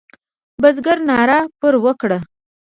[0.61, 2.19] بزګر ناره پر وکړه.